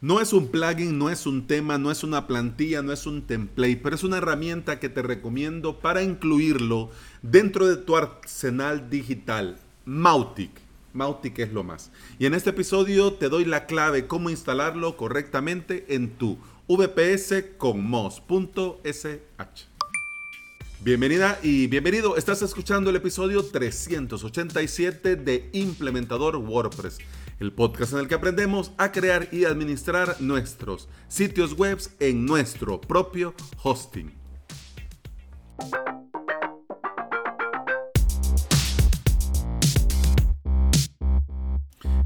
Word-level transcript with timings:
No 0.00 0.20
es 0.20 0.32
un 0.32 0.46
plugin, 0.46 0.96
no 0.96 1.10
es 1.10 1.26
un 1.26 1.48
tema, 1.48 1.76
no 1.76 1.90
es 1.90 2.04
una 2.04 2.28
plantilla, 2.28 2.82
no 2.82 2.92
es 2.92 3.04
un 3.04 3.22
template, 3.22 3.80
pero 3.82 3.96
es 3.96 4.04
una 4.04 4.18
herramienta 4.18 4.78
que 4.78 4.88
te 4.88 5.02
recomiendo 5.02 5.80
para 5.80 6.04
incluirlo 6.04 6.90
dentro 7.22 7.66
de 7.66 7.78
tu 7.78 7.96
arsenal 7.96 8.90
digital. 8.90 9.58
Mautic. 9.86 10.52
Mautic 10.92 11.40
es 11.40 11.52
lo 11.52 11.64
más. 11.64 11.90
Y 12.20 12.26
en 12.26 12.34
este 12.34 12.50
episodio 12.50 13.14
te 13.14 13.28
doy 13.28 13.44
la 13.44 13.66
clave 13.66 14.06
cómo 14.06 14.30
instalarlo 14.30 14.96
correctamente 14.96 15.84
en 15.88 16.10
tu 16.10 16.38
VPS 16.68 17.56
con 17.56 17.82
mos.sh. 17.84 19.18
Bienvenida 20.80 21.40
y 21.42 21.66
bienvenido. 21.66 22.16
Estás 22.16 22.40
escuchando 22.42 22.90
el 22.90 22.96
episodio 22.96 23.42
387 23.42 25.16
de 25.16 25.50
Implementador 25.52 26.36
WordPress, 26.36 26.98
el 27.40 27.52
podcast 27.52 27.92
en 27.92 28.00
el 28.00 28.08
que 28.08 28.14
aprendemos 28.14 28.72
a 28.78 28.92
crear 28.92 29.28
y 29.32 29.44
administrar 29.44 30.16
nuestros 30.20 30.88
sitios 31.08 31.56
web 31.56 31.78
en 32.00 32.26
nuestro 32.26 32.80
propio 32.80 33.34
hosting. 33.62 34.12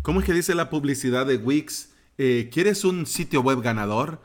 ¿Cómo 0.02 0.20
es 0.20 0.26
que 0.26 0.32
dice 0.32 0.54
la 0.54 0.68
publicidad 0.68 1.26
de 1.26 1.36
Wix? 1.36 1.92
Eh, 2.18 2.50
¿Quieres 2.52 2.84
un 2.84 3.06
sitio 3.06 3.40
web 3.40 3.62
ganador? 3.62 4.20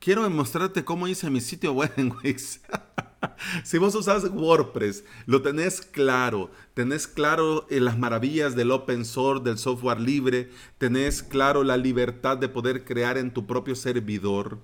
Quiero 0.00 0.28
mostrarte 0.30 0.84
cómo 0.84 1.06
hice 1.06 1.30
mi 1.30 1.40
sitio 1.40 1.72
web 1.72 1.92
en 1.96 2.12
Wix. 2.24 2.60
si 3.64 3.78
vos 3.78 3.94
usas 3.94 4.30
WordPress, 4.30 5.04
lo 5.26 5.42
tenés 5.42 5.80
claro, 5.80 6.50
tenés 6.74 7.06
claro 7.06 7.66
eh, 7.70 7.80
las 7.80 7.98
maravillas 7.98 8.54
del 8.54 8.70
open 8.70 9.04
source, 9.04 9.44
del 9.44 9.58
software 9.58 10.00
libre, 10.00 10.50
tenés 10.78 11.22
claro 11.22 11.64
la 11.64 11.76
libertad 11.76 12.36
de 12.36 12.48
poder 12.48 12.84
crear 12.84 13.18
en 13.18 13.32
tu 13.32 13.46
propio 13.46 13.74
servidor. 13.74 14.58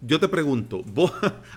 Yo 0.00 0.20
te 0.20 0.28
pregunto, 0.28 0.82
vos 0.86 1.12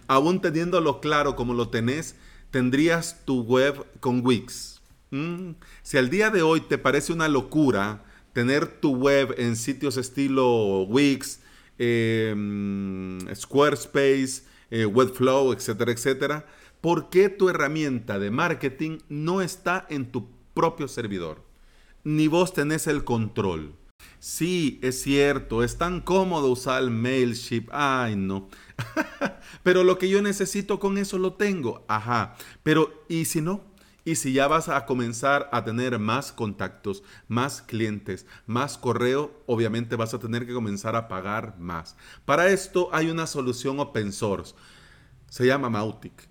aún 0.07 0.41
teniéndolo 0.41 0.99
claro 0.99 1.35
como 1.35 1.53
lo 1.53 1.69
tenés, 1.69 2.15
tendrías 2.51 3.23
tu 3.25 3.41
web 3.41 3.85
con 3.99 4.25
Wix. 4.25 4.81
Mm, 5.11 5.51
si 5.81 5.97
al 5.97 6.09
día 6.09 6.29
de 6.29 6.41
hoy 6.41 6.61
te 6.61 6.77
parece 6.77 7.13
una 7.13 7.27
locura, 7.27 8.03
tener 8.33 8.67
tu 8.67 8.95
web 8.95 9.35
en 9.37 9.55
sitios 9.55 9.97
estilo 9.97 10.83
Wix, 10.83 11.39
em, 11.77 13.19
Squarespace, 13.33 14.43
eh, 14.73 14.87
Webflow, 14.87 15.53
etcétera, 15.53 15.91
etcétera, 15.91 16.47
¿por 16.81 17.11
qué 17.11 17.29
tu 17.29 17.47
herramienta 17.47 18.17
de 18.17 18.31
marketing 18.31 18.97
no 19.07 19.43
está 19.43 19.85
en 19.87 20.11
tu 20.11 20.31
propio 20.55 20.87
servidor? 20.87 21.43
Ni 22.03 22.27
vos 22.27 22.53
tenés 22.53 22.87
el 22.87 23.03
control. 23.03 23.75
Sí, 24.17 24.79
es 24.81 24.99
cierto, 24.99 25.63
es 25.63 25.77
tan 25.77 26.01
cómodo 26.01 26.49
usar 26.49 26.81
el 26.81 26.89
Mailship. 26.89 27.67
Ay, 27.71 28.15
no. 28.15 28.49
Pero 29.63 29.83
lo 29.83 29.99
que 29.99 30.09
yo 30.09 30.23
necesito 30.23 30.79
con 30.79 30.97
eso 30.97 31.19
lo 31.19 31.33
tengo. 31.33 31.85
Ajá. 31.87 32.35
Pero, 32.63 33.05
¿y 33.07 33.25
si 33.25 33.41
no? 33.41 33.61
Y 34.05 34.15
si 34.15 34.33
ya 34.33 34.47
vas 34.47 34.67
a 34.67 34.85
comenzar 34.85 35.49
a 35.53 35.63
tener 35.63 35.97
más 35.97 36.31
contactos, 36.31 37.03
más 37.27 37.61
clientes, 37.61 38.25
más 38.45 38.77
correo, 38.77 39.31
obviamente 39.45 39.95
vas 39.95 40.13
a 40.13 40.19
tener 40.19 40.45
que 40.45 40.53
comenzar 40.53 40.95
a 40.95 41.07
pagar 41.07 41.57
más. 41.57 41.95
Para 42.25 42.49
esto 42.49 42.89
hay 42.91 43.09
una 43.09 43.27
solución 43.27 43.79
open 43.79 44.11
source. 44.11 44.55
Se 45.29 45.45
llama 45.45 45.69
Mautic. 45.69 46.27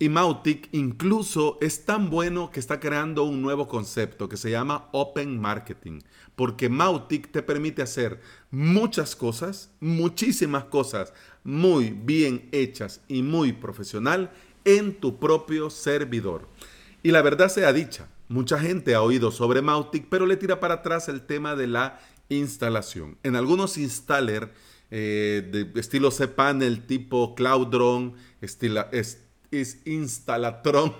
Y 0.00 0.08
Mautic 0.08 0.68
incluso 0.72 1.56
es 1.60 1.84
tan 1.84 2.10
bueno 2.10 2.50
que 2.50 2.58
está 2.58 2.80
creando 2.80 3.22
un 3.22 3.42
nuevo 3.42 3.68
concepto 3.68 4.28
que 4.28 4.36
se 4.36 4.50
llama 4.50 4.88
Open 4.92 5.40
Marketing. 5.40 6.00
Porque 6.34 6.68
Mautic 6.68 7.30
te 7.30 7.42
permite 7.42 7.80
hacer 7.80 8.20
muchas 8.50 9.14
cosas, 9.14 9.70
muchísimas 9.78 10.64
cosas 10.64 11.12
muy 11.44 11.90
bien 11.90 12.48
hechas 12.50 13.02
y 13.06 13.22
muy 13.22 13.52
profesional 13.52 14.32
en 14.64 14.98
tu 14.98 15.20
propio 15.20 15.70
servidor. 15.70 16.48
Y 17.04 17.10
la 17.10 17.20
verdad 17.20 17.50
sea 17.50 17.74
dicha, 17.74 18.08
mucha 18.28 18.58
gente 18.58 18.94
ha 18.94 19.02
oído 19.02 19.30
sobre 19.30 19.60
Mautic, 19.60 20.06
pero 20.08 20.24
le 20.24 20.38
tira 20.38 20.58
para 20.58 20.76
atrás 20.76 21.10
el 21.10 21.20
tema 21.26 21.54
de 21.54 21.66
la 21.66 22.00
instalación. 22.30 23.18
En 23.22 23.36
algunos 23.36 23.76
installer 23.76 24.50
eh, 24.90 25.46
de 25.52 25.78
estilo 25.78 26.10
cPanel 26.10 26.86
tipo 26.86 27.34
Cloudron, 27.34 28.14
es, 28.40 29.18
Instalatron, 29.84 30.94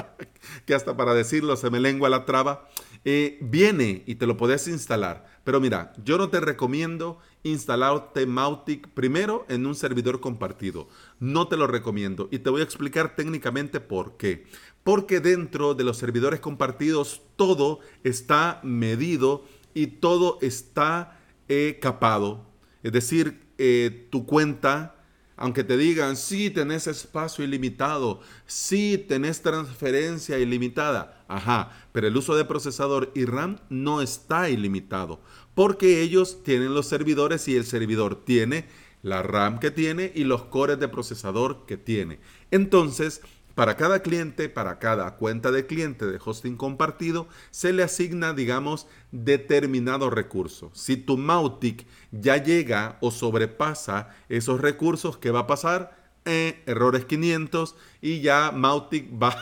que 0.64 0.74
hasta 0.74 0.96
para 0.96 1.12
decirlo 1.12 1.54
se 1.56 1.68
me 1.68 1.80
lengua 1.80 2.08
la 2.08 2.24
traba, 2.24 2.66
eh, 3.04 3.36
viene 3.42 4.04
y 4.06 4.14
te 4.14 4.26
lo 4.26 4.38
puedes 4.38 4.66
instalar. 4.68 5.26
Pero 5.44 5.60
mira, 5.60 5.92
yo 6.02 6.16
no 6.16 6.30
te 6.30 6.40
recomiendo 6.40 7.18
instalarte 7.42 8.26
Mautic 8.26 8.88
primero 8.88 9.44
en 9.48 9.66
un 9.66 9.74
servidor 9.74 10.20
compartido. 10.20 10.88
No 11.20 11.48
te 11.48 11.56
lo 11.56 11.66
recomiendo 11.66 12.28
y 12.30 12.38
te 12.38 12.50
voy 12.50 12.60
a 12.60 12.64
explicar 12.64 13.16
técnicamente 13.16 13.80
por 13.80 14.16
qué. 14.16 14.46
Porque 14.84 15.20
dentro 15.20 15.74
de 15.74 15.84
los 15.84 15.96
servidores 15.96 16.40
compartidos 16.40 17.22
todo 17.36 17.80
está 18.04 18.60
medido 18.62 19.44
y 19.74 19.86
todo 19.86 20.38
está 20.40 21.20
eh, 21.48 21.78
capado. 21.80 22.46
Es 22.82 22.92
decir, 22.92 23.42
eh, 23.58 24.08
tu 24.10 24.26
cuenta, 24.26 24.96
aunque 25.36 25.64
te 25.64 25.76
digan, 25.76 26.16
sí, 26.16 26.50
tenés 26.50 26.86
espacio 26.86 27.44
ilimitado, 27.44 28.20
sí, 28.46 28.98
tenés 29.08 29.42
transferencia 29.42 30.38
ilimitada, 30.38 31.24
ajá, 31.28 31.70
pero 31.92 32.08
el 32.08 32.16
uso 32.16 32.34
de 32.34 32.44
procesador 32.44 33.12
y 33.14 33.24
RAM 33.24 33.58
no 33.68 34.02
está 34.02 34.50
ilimitado, 34.50 35.20
porque 35.54 36.00
ellos 36.02 36.42
tienen 36.42 36.74
los 36.74 36.86
servidores 36.86 37.48
y 37.48 37.56
el 37.56 37.64
servidor 37.64 38.24
tiene 38.24 38.66
la 39.02 39.22
RAM 39.22 39.58
que 39.58 39.70
tiene 39.70 40.12
y 40.14 40.24
los 40.24 40.44
cores 40.44 40.78
de 40.78 40.88
procesador 40.88 41.66
que 41.66 41.76
tiene. 41.76 42.20
Entonces, 42.50 43.20
para 43.54 43.76
cada 43.76 44.00
cliente, 44.00 44.48
para 44.48 44.78
cada 44.78 45.16
cuenta 45.16 45.50
de 45.50 45.66
cliente 45.66 46.06
de 46.06 46.18
hosting 46.24 46.56
compartido, 46.56 47.28
se 47.50 47.72
le 47.72 47.82
asigna, 47.82 48.32
digamos, 48.32 48.86
determinado 49.10 50.08
recurso. 50.08 50.70
Si 50.72 50.96
tu 50.96 51.18
Mautic 51.18 51.86
ya 52.12 52.42
llega 52.42 52.96
o 53.02 53.10
sobrepasa 53.10 54.08
esos 54.30 54.60
recursos, 54.60 55.18
¿qué 55.18 55.30
va 55.30 55.40
a 55.40 55.46
pasar? 55.46 56.01
Eh, 56.24 56.62
errores 56.66 57.04
500 57.04 57.74
y 58.00 58.20
ya 58.20 58.52
Mautic 58.52 59.10
va 59.20 59.36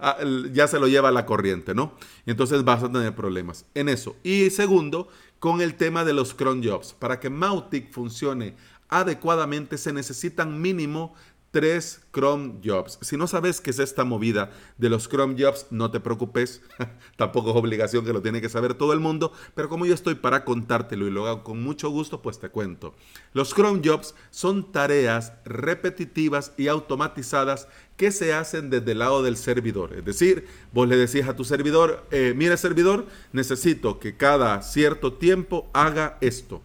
ya 0.50 0.66
se 0.66 0.80
lo 0.80 0.88
lleva 0.88 1.10
a 1.10 1.12
la 1.12 1.26
corriente, 1.26 1.74
¿no? 1.74 1.92
Entonces 2.24 2.64
vas 2.64 2.82
a 2.82 2.90
tener 2.90 3.14
problemas 3.14 3.66
en 3.74 3.90
eso. 3.90 4.16
Y 4.22 4.48
segundo, 4.48 5.08
con 5.38 5.60
el 5.60 5.74
tema 5.74 6.04
de 6.04 6.14
los 6.14 6.32
cron 6.32 6.64
jobs. 6.64 6.94
Para 6.94 7.20
que 7.20 7.28
Mautic 7.28 7.92
funcione 7.92 8.54
adecuadamente 8.88 9.76
se 9.76 9.92
necesitan 9.92 10.62
mínimo 10.62 11.14
tres 11.54 12.00
Chrome 12.12 12.54
Jobs. 12.64 12.98
Si 13.00 13.16
no 13.16 13.28
sabes 13.28 13.60
qué 13.60 13.70
es 13.70 13.78
esta 13.78 14.02
movida 14.02 14.50
de 14.76 14.88
los 14.88 15.08
Chrome 15.08 15.36
Jobs, 15.38 15.68
no 15.70 15.92
te 15.92 16.00
preocupes. 16.00 16.62
Tampoco 17.16 17.50
es 17.50 17.56
obligación 17.56 18.04
que 18.04 18.12
lo 18.12 18.22
tiene 18.22 18.40
que 18.40 18.48
saber 18.48 18.74
todo 18.74 18.92
el 18.92 18.98
mundo, 18.98 19.32
pero 19.54 19.68
como 19.68 19.86
yo 19.86 19.94
estoy 19.94 20.16
para 20.16 20.44
contártelo 20.44 21.06
y 21.06 21.12
lo 21.12 21.28
hago 21.28 21.44
con 21.44 21.62
mucho 21.62 21.90
gusto, 21.90 22.22
pues 22.22 22.40
te 22.40 22.48
cuento. 22.48 22.96
Los 23.34 23.54
Chrome 23.54 23.82
Jobs 23.84 24.16
son 24.32 24.72
tareas 24.72 25.32
repetitivas 25.44 26.52
y 26.56 26.66
automatizadas 26.66 27.68
que 27.96 28.10
se 28.10 28.34
hacen 28.34 28.68
desde 28.68 28.90
el 28.90 28.98
lado 28.98 29.22
del 29.22 29.36
servidor. 29.36 29.92
Es 29.92 30.04
decir, 30.04 30.48
vos 30.72 30.88
le 30.88 30.96
decís 30.96 31.28
a 31.28 31.36
tu 31.36 31.44
servidor, 31.44 32.04
eh, 32.10 32.34
mira 32.34 32.56
servidor, 32.56 33.06
necesito 33.32 34.00
que 34.00 34.16
cada 34.16 34.60
cierto 34.62 35.12
tiempo 35.12 35.70
haga 35.72 36.18
esto 36.20 36.62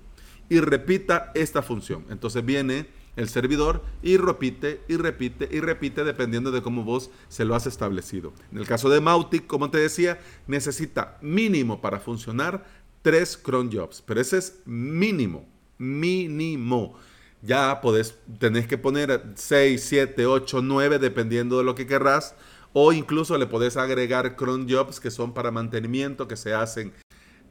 y 0.49 0.61
repita 0.61 1.31
esta 1.35 1.61
función. 1.61 2.05
Entonces 2.09 2.43
viene 2.43 2.97
el 3.15 3.29
servidor 3.29 3.83
y 4.01 4.17
repite 4.17 4.81
y 4.87 4.97
repite 4.97 5.49
y 5.51 5.59
repite 5.59 6.03
dependiendo 6.03 6.51
de 6.51 6.61
cómo 6.61 6.83
vos 6.83 7.09
se 7.27 7.45
lo 7.45 7.55
has 7.55 7.67
establecido. 7.67 8.33
En 8.51 8.59
el 8.59 8.67
caso 8.67 8.89
de 8.89 9.01
Mautic, 9.01 9.47
como 9.47 9.69
te 9.69 9.77
decía, 9.77 10.19
necesita 10.47 11.17
mínimo 11.21 11.81
para 11.81 11.99
funcionar 11.99 12.65
tres 13.01 13.37
cron 13.37 13.71
jobs, 13.71 14.01
pero 14.05 14.21
ese 14.21 14.37
es 14.37 14.61
mínimo, 14.65 15.47
mínimo. 15.77 16.97
Ya 17.41 17.79
podés, 17.79 18.15
tenés 18.37 18.67
que 18.67 18.77
poner 18.77 19.23
6, 19.35 19.81
7, 19.81 20.25
8, 20.25 20.61
9 20.61 20.99
dependiendo 20.99 21.57
de 21.57 21.63
lo 21.63 21.73
que 21.73 21.87
querrás 21.87 22.35
o 22.73 22.91
incluso 22.91 23.37
le 23.37 23.47
podés 23.47 23.77
agregar 23.77 24.35
cron 24.35 24.67
jobs 24.69 24.99
que 24.99 25.09
son 25.09 25.33
para 25.33 25.49
mantenimiento 25.51 26.27
que 26.27 26.35
se 26.35 26.53
hacen 26.53 26.93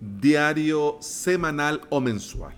diario, 0.01 0.99
semanal 1.01 1.81
o 1.91 2.01
mensual. 2.01 2.55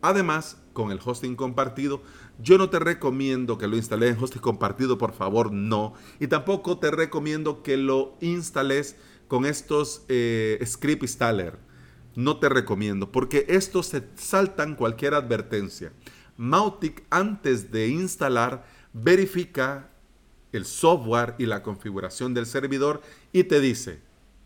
Además, 0.00 0.56
con 0.72 0.92
el 0.92 1.00
hosting 1.04 1.34
compartido, 1.34 2.02
yo 2.40 2.56
no 2.56 2.70
te 2.70 2.78
recomiendo 2.78 3.58
que 3.58 3.66
lo 3.66 3.76
instales 3.76 4.16
en 4.16 4.22
hosting 4.22 4.40
compartido, 4.40 4.96
por 4.96 5.12
favor, 5.12 5.52
no. 5.52 5.94
Y 6.20 6.28
tampoco 6.28 6.78
te 6.78 6.90
recomiendo 6.90 7.62
que 7.62 7.76
lo 7.76 8.16
instales 8.20 8.96
con 9.26 9.44
estos 9.44 10.02
eh, 10.08 10.58
script 10.64 11.02
installer. 11.02 11.58
No 12.14 12.38
te 12.38 12.48
recomiendo, 12.48 13.12
porque 13.12 13.44
estos 13.48 13.86
se 13.86 14.02
saltan 14.16 14.76
cualquier 14.76 15.14
advertencia. 15.14 15.92
Mautic, 16.36 17.04
antes 17.10 17.70
de 17.70 17.88
instalar, 17.88 18.66
verifica 18.92 19.90
el 20.52 20.64
software 20.64 21.34
y 21.38 21.46
la 21.46 21.62
configuración 21.62 22.34
del 22.34 22.46
servidor 22.46 23.02
y 23.32 23.44
te 23.44 23.60
dice, 23.60 24.00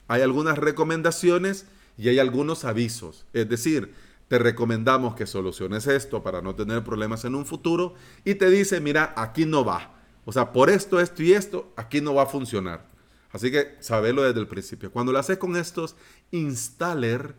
hay 0.08 0.22
algunas 0.22 0.58
recomendaciones 0.58 1.66
y 1.96 2.08
hay 2.08 2.18
algunos 2.18 2.64
avisos. 2.64 3.26
Es 3.32 3.48
decir, 3.48 3.94
te 4.32 4.38
recomendamos 4.38 5.14
que 5.14 5.26
soluciones 5.26 5.87
esto 5.87 6.23
para 6.23 6.40
no 6.40 6.55
tener 6.55 6.82
problemas 6.82 7.26
en 7.26 7.34
un 7.34 7.44
futuro 7.44 7.93
y 8.25 8.37
te 8.37 8.49
dice, 8.49 8.81
mira, 8.81 9.12
aquí 9.14 9.44
no 9.44 9.62
va. 9.62 9.93
O 10.25 10.32
sea, 10.32 10.55
por 10.55 10.70
esto, 10.70 11.00
esto 11.00 11.23
y 11.23 11.34
esto, 11.34 11.70
aquí 11.76 12.00
no 12.00 12.14
va 12.14 12.23
a 12.23 12.26
funcionar. 12.26 12.87
Así 13.31 13.50
que 13.50 13.76
sabelo 13.81 14.23
desde 14.23 14.40
el 14.40 14.46
principio. 14.46 14.90
Cuando 14.90 15.12
lo 15.12 15.19
haces 15.19 15.37
con 15.37 15.55
estos 15.55 15.96
installer, 16.31 17.34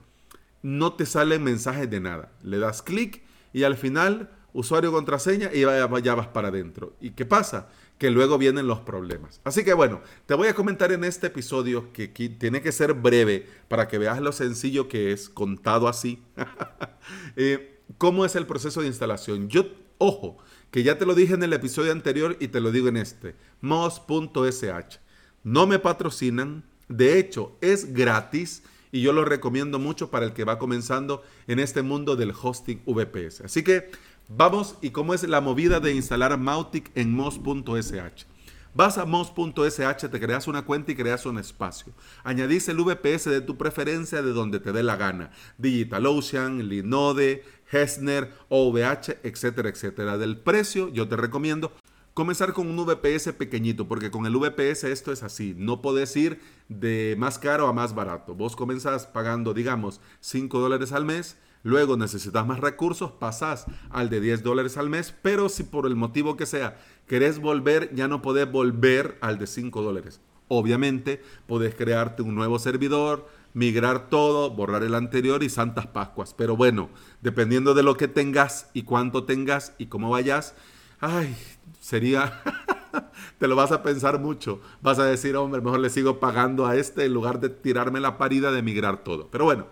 no 0.62 0.94
te 0.94 1.07
salen 1.07 1.44
mensajes 1.44 1.90
de 1.90 2.00
nada. 2.00 2.31
Le 2.44 2.60
das 2.60 2.84
clic 2.84 3.24
y 3.54 3.63
al 3.63 3.75
final, 3.75 4.30
usuario 4.53 4.91
contraseña 4.91 5.50
y 5.53 5.61
ya 5.61 6.15
vas 6.15 6.27
para 6.27 6.47
adentro. 6.50 6.94
¿Y 7.01 7.11
qué 7.11 7.25
pasa? 7.25 7.69
que 7.97 8.09
luego 8.09 8.38
vienen 8.38 8.67
los 8.67 8.79
problemas. 8.79 9.39
Así 9.44 9.63
que 9.63 9.73
bueno, 9.73 10.01
te 10.25 10.33
voy 10.33 10.50
a 10.50 10.53
comentar 10.53 10.91
en 10.91 11.03
este 11.03 11.27
episodio 11.27 11.94
que, 11.94 12.07
tiene 12.07 12.61
que 12.61 12.71
ser 12.73 12.94
breve 12.94 13.47
para 13.67 13.88
que 13.88 13.97
veas 13.97 14.19
lo 14.19 14.31
sencillo 14.31 14.88
que 14.88 15.11
es, 15.13 15.29
contado 15.29 15.88
así, 15.88 16.21
eh, 17.35 17.79
cómo 17.97 18.25
es 18.25 18.35
el 18.35 18.45
proceso 18.45 18.81
de 18.81 18.88
instalación. 18.88 19.47
Yo, 19.47 19.67
ojo, 20.00 20.38
que 20.69 20.83
ya 20.83 20.97
te 20.97 21.05
lo 21.05 21.15
dije 21.15 21.35
en 21.35 21.44
el 21.44 21.53
episodio 21.53 21.91
anterior 21.91 22.35
y 22.39 22.50
te 22.50 22.59
lo 22.59 22.71
digo 22.71 22.89
en 22.89 22.97
este, 22.97 23.35
mos.sh. 23.61 24.97
No 25.44 25.67
me 25.67 25.79
patrocinan, 25.79 26.65
de 26.89 27.19
hecho 27.19 27.57
es 27.61 27.94
gratis 27.94 28.63
y 28.94 29.01
yo 29.01 29.12
lo 29.12 29.25
recomiendo 29.25 29.78
mucho 29.78 30.10
para 30.10 30.25
el 30.25 30.31
que 30.31 30.45
va 30.45 30.57
comenzando 30.57 31.22
en 31.48 31.60
este 31.60 31.81
mundo 31.81 32.16
del 32.16 32.31
hosting 32.31 32.81
VPS. 32.86 33.42
Así 33.42 33.62
que 33.62 33.92
Vamos 34.30 34.78
y 34.81 34.92
cómo 34.92 35.13
es 35.13 35.28
la 35.28 35.42
movida 35.42 35.80
de 35.80 35.94
instalar 35.94 36.38
Mautic 36.38 36.92
en 36.95 37.13
mos.sh. 37.13 38.25
Vas 38.74 38.98
a 38.98 39.06
mos.sh, 39.06 40.10
te 40.10 40.19
creas 40.19 40.48
una 40.48 40.63
cuenta 40.63 40.92
y 40.92 40.95
creas 40.95 41.25
un 41.25 41.38
espacio. 41.38 41.94
Añadís 42.24 42.68
el 42.69 42.78
VPS 42.78 43.25
de 43.25 43.42
tu 43.42 43.57
preferencia 43.57 44.24
de 44.24 44.31
donde 44.31 44.60
te 44.60 44.72
dé 44.72 44.81
la 44.81 44.96
gana. 44.96 45.30
DigitalOcean, 45.60 46.68
Linode, 46.68 47.44
Hessner, 47.72 48.34
OVH, 48.50 49.19
etcétera, 49.24 49.69
etcétera. 49.69 50.18
Del 50.18 50.38
precio, 50.38 50.89
yo 50.89 51.07
te 51.07 51.18
recomiendo 51.18 51.74
comenzar 52.13 52.54
con 52.54 52.68
un 52.68 52.86
VPS 52.86 53.33
pequeñito, 53.33 53.88
porque 53.88 54.12
con 54.12 54.25
el 54.25 54.36
VPS 54.36 54.86
esto 54.86 55.12
es 55.12 55.24
así. 55.24 55.56
No 55.57 55.81
podés 55.81 56.15
ir 56.15 56.39
de 56.69 57.15
más 57.18 57.39
caro 57.39 57.68
a 57.68 57.74
más 57.74 57.95
barato. 57.95 58.36
Vos 58.36 58.56
comenzás 58.56 59.07
pagando, 59.07 59.54
digamos, 59.54 60.01
5 60.21 60.60
dólares 60.60 60.92
al 60.92 61.06
mes 61.06 61.38
Luego 61.63 61.95
necesitas 61.95 62.45
más 62.45 62.60
recursos, 62.60 63.12
pasas 63.12 63.65
al 63.89 64.10
de 64.10 64.19
10 64.19 64.44
dólares 64.44 64.75
al 64.75 64.89
mes, 64.89 65.15
pero 65.21 65.48
si 65.48 65.63
por 65.63 65.86
el 65.88 65.95
motivo 65.95 66.36
que 66.36 66.45
sea 66.45 66.77
querés 67.07 67.39
volver, 67.39 67.95
ya 67.95 68.10
no 68.10 68.21
podés 68.21 68.51
volver 68.51 69.18
al 69.21 69.39
de 69.39 69.48
5 69.48 69.81
dólares. 69.81 70.19
Obviamente, 70.50 71.24
podés 71.48 71.74
crearte 71.74 72.21
un 72.21 72.36
nuevo 72.36 72.60
servidor, 72.60 73.30
migrar 73.54 74.10
todo, 74.10 74.50
borrar 74.50 74.83
el 74.83 74.94
anterior 74.94 75.42
y 75.42 75.50
Santas 75.50 75.88
Pascuas. 75.88 76.33
Pero 76.33 76.57
bueno, 76.57 76.89
dependiendo 77.21 77.74
de 77.74 77.83
lo 77.83 77.95
que 77.95 78.10
tengas 78.10 78.69
y 78.74 78.83
cuánto 78.83 79.24
tengas 79.24 79.74
y 79.77 79.86
cómo 79.86 80.10
vayas, 80.10 80.56
ay, 81.03 81.35
sería... 81.81 82.41
te 83.39 83.47
lo 83.47 83.55
vas 83.55 83.71
a 83.71 83.83
pensar 83.83 84.19
mucho. 84.19 84.61
Vas 84.81 85.00
a 85.00 85.05
decir, 85.05 85.35
hombre, 85.35 85.61
mejor 85.61 85.79
le 85.79 85.89
sigo 85.89 86.19
pagando 86.19 86.65
a 86.65 86.75
este 86.77 87.05
en 87.05 87.13
lugar 87.13 87.39
de 87.39 87.50
tirarme 87.50 88.00
la 88.00 88.17
parida 88.17 88.51
de 88.51 88.61
migrar 88.61 89.03
todo. 89.03 89.27
Pero 89.29 89.45
bueno, 89.45 89.67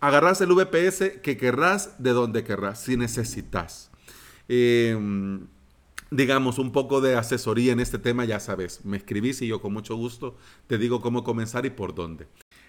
agarrás 0.00 0.40
el 0.40 0.52
VPS 0.54 1.20
que 1.22 1.36
querrás 1.36 2.02
de 2.02 2.10
donde 2.10 2.44
querrás, 2.44 2.82
si 2.82 2.96
necesitas. 2.96 3.90
Em, 4.48 5.46
digamos, 6.10 6.58
un 6.58 6.72
poco 6.72 7.00
de 7.00 7.14
asesoría 7.14 7.72
en 7.72 7.80
este 7.80 7.98
tema, 7.98 8.24
ya 8.24 8.40
sabes, 8.40 8.84
me 8.84 8.96
escribís 8.96 9.42
y 9.42 9.46
yo 9.46 9.60
con 9.60 9.72
mucho 9.72 9.96
gusto 9.96 10.36
te 10.66 10.78
digo 10.78 11.00
cómo 11.00 11.22
comenzar 11.22 11.66
y 11.66 11.70
por 11.70 11.94
dónde. 11.94 12.26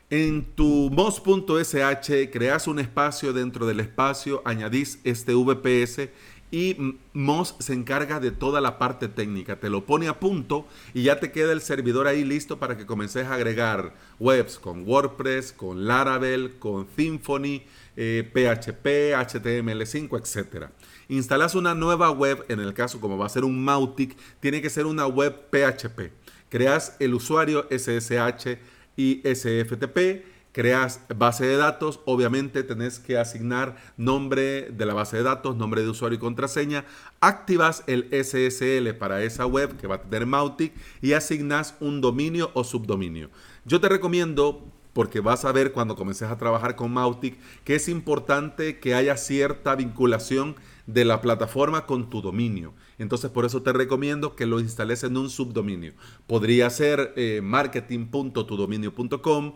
En 0.10 0.44
tu 0.56 0.90
mos.sh 0.92 2.30
creas 2.30 2.68
un 2.68 2.80
espacio 2.80 3.32
dentro 3.32 3.66
del 3.66 3.80
espacio, 3.80 4.42
añadís 4.44 5.00
este 5.06 5.34
VPS 5.34 6.10
y 6.52 7.00
Moz 7.14 7.56
se 7.60 7.74
encarga 7.74 8.20
de 8.20 8.32
toda 8.32 8.60
la 8.60 8.78
parte 8.78 9.08
técnica, 9.08 9.60
te 9.60 9.70
lo 9.70 9.86
pone 9.86 10.10
a 10.10 10.20
punto 10.20 10.68
y 10.94 11.04
ya 11.04 11.20
te 11.20 11.32
queda 11.32 11.54
el 11.54 11.62
servidor 11.62 12.08
ahí 12.08 12.26
listo 12.26 12.60
para 12.60 12.78
que 12.78 12.86
comences 12.86 13.26
a 13.26 13.36
agregar 13.36 13.96
webs 14.20 14.60
con 14.60 14.88
WordPress, 14.88 15.54
con 15.54 15.88
Laravel, 15.88 16.60
con 16.60 16.88
Symfony, 16.96 17.64
PHP, 17.96 19.14
HTML5, 19.16 20.20
etc. 20.20 20.66
Instalas 21.08 21.56
una 21.56 21.74
nueva 21.74 22.12
web, 22.12 22.46
en 22.50 22.60
el 22.60 22.74
caso 22.74 23.00
como 23.00 23.18
va 23.18 23.26
a 23.28 23.30
ser 23.30 23.46
un 23.46 23.64
Mautic, 23.64 24.18
tiene 24.42 24.62
que 24.62 24.70
ser 24.70 24.86
una 24.86 25.08
web 25.08 25.50
PHP. 25.50 26.12
Creas 26.50 26.98
el 27.00 27.14
usuario 27.14 27.66
SSH 27.70 28.58
y 28.98 29.22
SFTP 29.24 30.26
creas 30.52 31.02
base 31.16 31.46
de 31.46 31.58
datos, 31.58 32.00
obviamente 32.06 32.64
tenés 32.64 33.00
que 33.00 33.18
asignar 33.18 33.76
nombre 33.98 34.70
de 34.72 34.86
la 34.86 34.94
base 34.94 35.18
de 35.18 35.24
datos, 35.24 35.56
nombre 35.56 35.82
de 35.82 35.90
usuario 35.90 36.18
y 36.18 36.20
contraseña, 36.20 36.86
activas 37.20 37.84
el 37.88 38.10
SSL 38.12 38.94
para 38.96 39.24
esa 39.24 39.46
web 39.46 39.78
que 39.78 39.88
va 39.88 39.96
a 39.96 40.02
tener 40.02 40.26
Mautic 40.26 40.74
y 41.02 41.14
asignas 41.14 41.76
un 41.80 42.02
dominio 42.02 42.52
o 42.54 42.64
subdominio. 42.64 43.30
Yo 43.66 43.80
te 43.80 43.90
recomiendo 43.90 44.66
porque 44.94 45.22
vas 45.22 45.46
a 45.46 45.52
ver 45.52 45.72
cuando 45.72 45.96
comiences 45.96 46.30
a 46.30 46.38
trabajar 46.38 46.76
con 46.76 46.92
Mautic 46.92 47.38
que 47.64 47.76
es 47.76 47.88
importante 47.88 48.80
que 48.80 48.94
haya 48.94 49.18
cierta 49.18 49.76
vinculación 49.76 50.56
de 50.86 51.06
la 51.06 51.22
plataforma 51.22 51.86
con 51.86 52.10
tu 52.10 52.22
dominio. 52.22 52.74
Entonces 52.98 53.32
por 53.32 53.46
eso 53.46 53.62
te 53.62 53.72
recomiendo 53.72 54.36
que 54.36 54.46
lo 54.46 54.60
instales 54.60 55.04
en 55.04 55.16
un 55.18 55.30
subdominio. 55.30 55.94
Podría 56.28 56.70
ser 56.70 57.14
eh, 57.16 57.40
marketing.tudominio.com, 57.44 59.54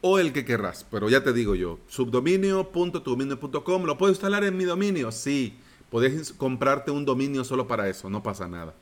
o 0.00 0.18
el 0.18 0.32
que 0.32 0.44
querrás. 0.44 0.86
Pero 0.90 1.08
ya 1.08 1.22
te 1.22 1.32
digo 1.32 1.54
yo, 1.54 1.78
subdominio.tudominio.com, 1.88 3.84
¿lo 3.84 3.98
puedo 3.98 4.12
instalar 4.12 4.44
en 4.44 4.56
mi 4.56 4.64
dominio? 4.64 5.12
Sí, 5.12 5.58
puedes 5.90 6.32
comprarte 6.32 6.90
un 6.90 7.04
dominio 7.04 7.44
solo 7.44 7.66
para 7.66 7.88
eso, 7.88 8.10
no 8.10 8.22
pasa 8.22 8.48
nada. 8.48 8.74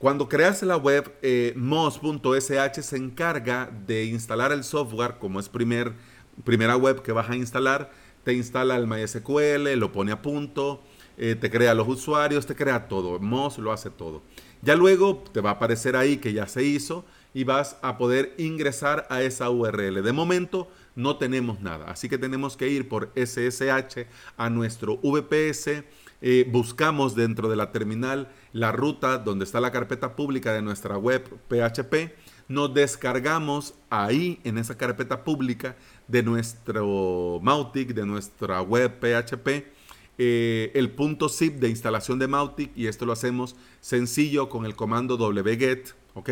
Cuando 0.00 0.28
creas 0.30 0.62
la 0.62 0.78
web, 0.78 1.12
eh, 1.20 1.52
mos.sh 1.56 2.80
se 2.80 2.96
encarga 2.96 3.70
de 3.86 4.06
instalar 4.06 4.50
el 4.50 4.64
software 4.64 5.18
como 5.18 5.38
es 5.40 5.50
primer, 5.50 5.92
primera 6.42 6.74
web 6.74 7.02
que 7.02 7.12
vas 7.12 7.28
a 7.28 7.36
instalar. 7.36 7.90
Te 8.24 8.32
instala 8.32 8.76
el 8.76 8.86
MySQL, 8.86 9.78
lo 9.78 9.92
pone 9.92 10.12
a 10.12 10.22
punto, 10.22 10.82
eh, 11.18 11.36
te 11.38 11.50
crea 11.50 11.74
los 11.74 11.86
usuarios, 11.86 12.46
te 12.46 12.54
crea 12.54 12.88
todo. 12.88 13.18
Mos 13.18 13.58
lo 13.58 13.72
hace 13.72 13.90
todo. 13.90 14.22
Ya 14.62 14.76
luego 14.76 15.24
te 15.32 15.40
va 15.40 15.50
a 15.50 15.52
aparecer 15.54 15.96
ahí 15.96 16.18
que 16.18 16.32
ya 16.32 16.46
se 16.46 16.62
hizo 16.62 17.04
y 17.32 17.44
vas 17.44 17.78
a 17.82 17.96
poder 17.96 18.34
ingresar 18.38 19.06
a 19.08 19.22
esa 19.22 19.50
URL. 19.50 20.02
De 20.02 20.12
momento 20.12 20.68
no 20.94 21.16
tenemos 21.16 21.60
nada, 21.60 21.86
así 21.86 22.08
que 22.08 22.18
tenemos 22.18 22.56
que 22.56 22.68
ir 22.68 22.88
por 22.88 23.10
SSH 23.14 24.06
a 24.36 24.50
nuestro 24.50 24.98
VPS. 24.98 25.84
Eh, 26.22 26.46
buscamos 26.50 27.14
dentro 27.14 27.48
de 27.48 27.56
la 27.56 27.72
terminal 27.72 28.28
la 28.52 28.72
ruta 28.72 29.16
donde 29.16 29.46
está 29.46 29.60
la 29.60 29.70
carpeta 29.70 30.16
pública 30.16 30.52
de 30.52 30.60
nuestra 30.60 30.98
web 30.98 31.22
PHP. 31.48 32.14
Nos 32.48 32.74
descargamos 32.74 33.74
ahí 33.88 34.40
en 34.44 34.58
esa 34.58 34.76
carpeta 34.76 35.24
pública 35.24 35.76
de 36.08 36.22
nuestro 36.22 37.38
Mautic, 37.42 37.94
de 37.94 38.04
nuestra 38.04 38.60
web 38.60 38.98
PHP, 39.00 39.66
eh, 40.22 40.70
el 40.74 40.90
punto 40.90 41.30
zip 41.30 41.54
de 41.60 41.70
instalación 41.70 42.18
de 42.18 42.28
Mautic 42.28 42.76
y 42.76 42.88
esto 42.88 43.06
lo 43.06 43.12
hacemos 43.12 43.56
sencillo 43.80 44.50
con 44.50 44.66
el 44.66 44.76
comando 44.76 45.16
wget, 45.16 45.94
¿ok? 46.12 46.30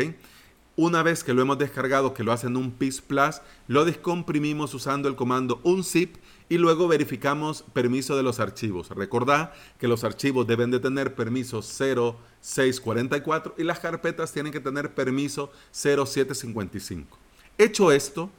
Una 0.75 1.01
vez 1.01 1.23
que 1.23 1.33
lo 1.33 1.41
hemos 1.41 1.57
descargado, 1.57 2.13
que 2.13 2.23
lo 2.23 2.31
hacen 2.31 2.55
un 2.55 2.69
PIS 2.69 3.01
Plus, 3.01 3.41
lo 3.67 3.85
descomprimimos 3.85 4.75
usando 4.75 5.09
el 5.09 5.15
comando 5.15 5.59
unzip 5.63 6.17
y 6.49 6.59
luego 6.59 6.87
verificamos 6.87 7.63
permiso 7.73 8.15
de 8.15 8.21
los 8.21 8.39
archivos. 8.39 8.89
Recordad 8.89 9.53
que 9.79 9.87
los 9.87 10.03
archivos 10.03 10.45
deben 10.45 10.69
de 10.69 10.79
tener 10.79 11.15
permiso 11.15 11.63
0644 11.63 13.55
y 13.57 13.63
las 13.63 13.79
carpetas 13.79 14.31
tienen 14.31 14.51
que 14.51 14.59
tener 14.59 14.93
permiso 14.93 15.51
0755. 15.71 17.17
Hecho 17.57 17.91
esto, 17.91 18.29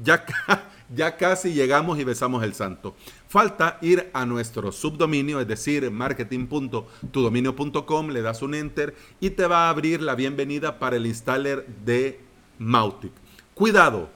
ya, 0.94 1.16
casi 1.16 1.52
llegamos 1.52 1.98
y 1.98 2.04
besamos 2.04 2.42
el 2.42 2.54
santo. 2.54 2.96
Falta 3.28 3.78
ir 3.82 4.08
a 4.12 4.24
nuestro 4.24 4.72
subdominio, 4.72 5.40
es 5.40 5.48
decir, 5.48 5.90
marketing.tudominio.com, 5.90 8.08
le 8.08 8.22
das 8.22 8.40
un 8.42 8.54
enter 8.54 8.94
y 9.20 9.30
te 9.30 9.46
va 9.46 9.66
a 9.66 9.70
abrir 9.70 10.00
la 10.00 10.14
bienvenida 10.14 10.78
para 10.78 10.96
el 10.96 11.06
installer 11.06 11.66
de 11.84 12.20
Mautic. 12.58 13.12
Cuidado, 13.54 14.08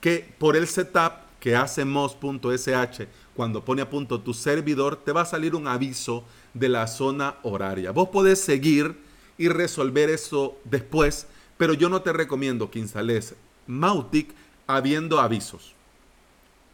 que 0.00 0.34
por 0.38 0.56
el 0.56 0.66
setup 0.66 1.28
que 1.40 1.54
hace 1.54 1.84
mos.sh, 1.84 3.06
cuando 3.34 3.64
pone 3.64 3.82
a 3.82 3.88
punto 3.88 4.20
tu 4.20 4.34
servidor, 4.34 4.96
te 4.96 5.12
va 5.12 5.20
a 5.22 5.26
salir 5.26 5.54
un 5.54 5.68
aviso 5.68 6.24
de 6.52 6.68
la 6.68 6.88
zona 6.88 7.36
horaria. 7.42 7.92
Vos 7.92 8.08
podés 8.08 8.40
seguir 8.40 9.06
y 9.38 9.48
resolver 9.48 10.10
eso 10.10 10.58
después, 10.64 11.28
pero 11.56 11.74
yo 11.74 11.88
no 11.88 12.02
te 12.02 12.12
recomiendo 12.12 12.72
que 12.72 12.80
instales 12.80 13.36
Mautic 13.68 14.34
habiendo 14.68 15.18
avisos. 15.18 15.74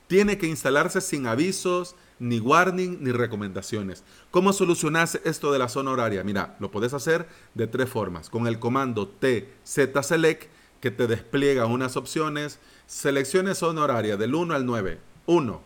Tiene 0.07 0.37
que 0.37 0.47
instalarse 0.47 1.01
sin 1.01 1.27
avisos, 1.27 1.97
ni 2.19 2.39
warning, 2.39 2.99
ni 3.01 3.11
recomendaciones. 3.13 4.05
¿Cómo 4.31 4.53
solucionas 4.53 5.19
esto 5.25 5.51
de 5.51 5.59
la 5.59 5.71
zona 5.71 5.93
horaria? 5.93 6.23
Mira, 6.23 6.57
lo 6.61 6.71
puedes 6.71 6.93
hacer 6.93 7.27
de 7.55 7.67
tres 7.67 7.89
formas. 7.89 8.29
Con 8.29 8.47
el 8.47 8.59
comando 8.59 9.09
tzselect, 9.09 10.51
que 10.81 10.91
te 10.91 11.07
despliega 11.07 11.65
unas 11.65 11.97
opciones. 11.97 12.59
Seleccione 12.87 13.55
zona 13.55 13.85
horaria 13.85 14.19
del 14.19 14.35
1 14.35 14.55
al 14.55 14.67
9. 14.67 14.99
1. 15.25 15.63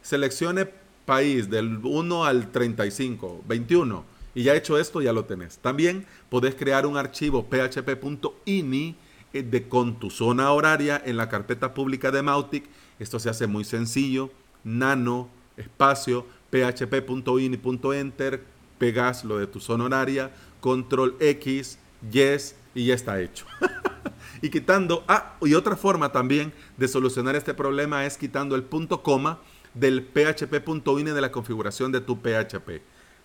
Seleccione 0.00 0.66
país 1.04 1.50
del 1.50 1.78
1 1.82 2.24
al 2.24 2.50
35, 2.50 3.42
21, 3.46 4.04
y 4.34 4.44
ya 4.44 4.54
hecho 4.54 4.78
esto, 4.78 5.02
ya 5.02 5.12
lo 5.12 5.24
tenés. 5.24 5.58
También 5.58 6.06
podés 6.30 6.54
crear 6.54 6.86
un 6.86 6.96
archivo 6.96 7.44
php.ini 7.44 8.96
de, 9.32 9.68
con 9.68 9.98
tu 9.98 10.10
zona 10.10 10.50
horaria 10.52 11.00
en 11.04 11.16
la 11.16 11.28
carpeta 11.28 11.74
pública 11.74 12.10
de 12.10 12.22
Mautic. 12.22 12.68
Esto 12.98 13.18
se 13.18 13.30
hace 13.30 13.46
muy 13.46 13.64
sencillo. 13.64 14.30
Nano, 14.64 15.28
espacio, 15.56 16.26
php.ini.enter, 16.50 18.44
pegas 18.78 19.24
lo 19.24 19.38
de 19.38 19.46
tu 19.46 19.60
zona 19.60 19.84
horaria, 19.84 20.30
control 20.60 21.16
X, 21.18 21.78
yes, 22.10 22.54
y 22.74 22.86
ya 22.86 22.94
está 22.94 23.20
hecho. 23.20 23.46
y 24.42 24.50
quitando, 24.50 25.04
ah, 25.08 25.36
y 25.40 25.54
otra 25.54 25.76
forma 25.76 26.12
también 26.12 26.52
de 26.76 26.88
solucionar 26.88 27.36
este 27.36 27.54
problema 27.54 28.04
es 28.04 28.16
quitando 28.18 28.54
el 28.54 28.64
punto 28.64 29.02
coma 29.02 29.40
del 29.74 30.02
php.ini 30.02 31.10
de 31.10 31.20
la 31.20 31.32
configuración 31.32 31.92
de 31.92 32.00
tu 32.00 32.18
PHP. 32.20 32.82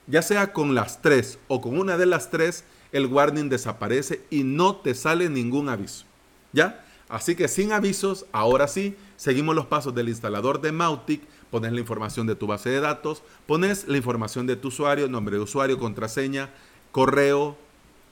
Ya 0.07 0.21
sea 0.21 0.53
con 0.53 0.73
las 0.73 1.01
tres 1.01 1.37
o 1.47 1.59
con 1.59 1.77
una 1.77 1.97
de 1.97 2.05
las 2.05 2.31
tres, 2.31 2.63
el 2.91 3.05
warning 3.07 3.49
desaparece 3.49 4.21
y 4.29 4.43
no 4.43 4.77
te 4.77 4.95
sale 4.95 5.29
ningún 5.29 5.69
aviso. 5.69 6.05
¿Ya? 6.53 6.83
Así 7.09 7.35
que 7.35 7.47
sin 7.47 7.71
avisos, 7.71 8.25
ahora 8.31 8.67
sí, 8.67 8.95
seguimos 9.15 9.55
los 9.55 9.65
pasos 9.65 9.95
del 9.95 10.09
instalador 10.09 10.61
de 10.61 10.71
Mautic, 10.71 11.21
pones 11.49 11.71
la 11.71 11.79
información 11.79 12.27
de 12.27 12.35
tu 12.35 12.47
base 12.47 12.69
de 12.69 12.81
datos, 12.81 13.23
pones 13.45 13.87
la 13.87 13.97
información 13.97 14.45
de 14.45 14.57
tu 14.57 14.67
usuario, 14.67 15.07
nombre 15.07 15.37
de 15.37 15.43
usuario, 15.43 15.79
contraseña, 15.79 16.49
correo 16.91 17.57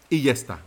y 0.09 0.21
ya 0.21 0.31
está. 0.31 0.61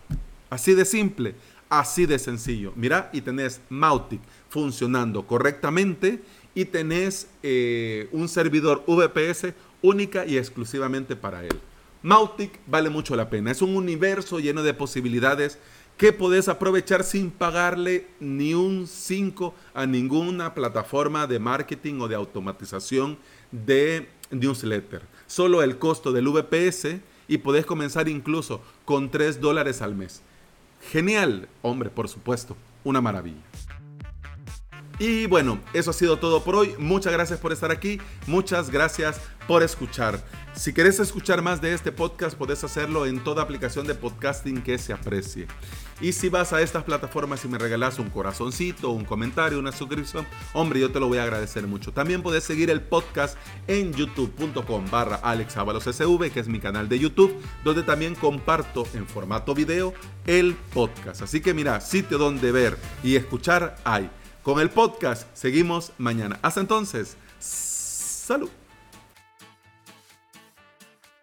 Así 0.50 0.74
de 0.74 0.84
simple, 0.84 1.34
así 1.70 2.04
de 2.04 2.18
sencillo. 2.18 2.72
Mira, 2.76 3.08
y 3.12 3.22
tenés 3.22 3.60
Mautic 3.70 4.20
funcionando 4.50 5.26
correctamente 5.26 6.22
y 6.54 6.66
tenés 6.66 7.28
eh, 7.42 8.08
un 8.12 8.28
servidor 8.28 8.84
VPS 8.86 9.54
única 9.80 10.26
y 10.26 10.36
exclusivamente 10.36 11.16
para 11.16 11.44
él. 11.44 11.58
Mautic 12.02 12.60
vale 12.66 12.90
mucho 12.90 13.16
la 13.16 13.30
pena. 13.30 13.50
Es 13.50 13.62
un 13.62 13.76
universo 13.76 14.38
lleno 14.38 14.62
de 14.62 14.74
posibilidades 14.74 15.58
que 15.96 16.12
podés 16.12 16.48
aprovechar 16.48 17.02
sin 17.02 17.30
pagarle 17.30 18.06
ni 18.20 18.54
un 18.54 18.86
5 18.86 19.54
a 19.74 19.84
ninguna 19.84 20.54
plataforma 20.54 21.26
de 21.26 21.40
marketing 21.40 22.00
o 22.00 22.08
de 22.08 22.14
automatización 22.14 23.18
de 23.50 24.08
newsletter. 24.30 25.02
Solo 25.26 25.62
el 25.62 25.78
costo 25.78 26.12
del 26.12 26.28
VPS 26.28 27.00
y 27.26 27.38
podés 27.38 27.66
comenzar 27.66 28.08
incluso 28.08 28.62
con 28.84 29.10
3 29.10 29.40
dólares 29.40 29.82
al 29.82 29.96
mes. 29.96 30.22
Genial, 30.92 31.48
hombre, 31.62 31.90
por 31.90 32.08
supuesto, 32.08 32.56
una 32.84 33.00
maravilla. 33.00 33.42
Y 35.00 35.26
bueno, 35.26 35.60
eso 35.74 35.90
ha 35.90 35.94
sido 35.94 36.18
todo 36.18 36.42
por 36.42 36.56
hoy. 36.56 36.74
Muchas 36.78 37.12
gracias 37.12 37.38
por 37.38 37.52
estar 37.52 37.70
aquí. 37.70 38.00
Muchas 38.26 38.70
gracias 38.70 39.20
por 39.46 39.62
escuchar. 39.62 40.20
Si 40.54 40.72
querés 40.72 40.98
escuchar 40.98 41.40
más 41.40 41.60
de 41.60 41.72
este 41.72 41.92
podcast, 41.92 42.36
podés 42.36 42.64
hacerlo 42.64 43.06
en 43.06 43.22
toda 43.22 43.42
aplicación 43.42 43.86
de 43.86 43.94
podcasting 43.94 44.62
que 44.62 44.76
se 44.78 44.92
aprecie. 44.92 45.46
Y 46.00 46.12
si 46.12 46.28
vas 46.28 46.52
a 46.52 46.60
estas 46.60 46.84
plataformas 46.84 47.44
y 47.44 47.48
me 47.48 47.58
regalas 47.58 47.98
un 47.98 48.10
corazoncito, 48.10 48.90
un 48.90 49.04
comentario, 49.04 49.58
una 49.58 49.72
suscripción, 49.72 50.26
hombre, 50.52 50.80
yo 50.80 50.90
te 50.90 51.00
lo 51.00 51.08
voy 51.08 51.18
a 51.18 51.24
agradecer 51.24 51.66
mucho. 51.66 51.92
También 51.92 52.22
podés 52.22 52.44
seguir 52.44 52.70
el 52.70 52.80
podcast 52.80 53.36
en 53.66 53.92
youtube.com 53.92 54.84
barra 54.90 55.20
sv 55.20 56.30
que 56.30 56.40
es 56.40 56.48
mi 56.48 56.60
canal 56.60 56.88
de 56.88 56.98
YouTube, 56.98 57.34
donde 57.64 57.82
también 57.82 58.14
comparto 58.14 58.86
en 58.94 59.06
formato 59.06 59.54
video 59.54 59.94
el 60.26 60.54
podcast. 60.74 61.22
Así 61.22 61.40
que 61.40 61.54
mira, 61.54 61.80
sitio 61.80 62.18
donde 62.18 62.52
ver 62.52 62.78
y 63.02 63.16
escuchar 63.16 63.76
hay. 63.84 64.10
Con 64.42 64.60
el 64.60 64.70
podcast 64.70 65.28
seguimos 65.36 65.92
mañana. 65.98 66.38
Hasta 66.42 66.60
entonces, 66.60 67.16
salud. 67.38 68.50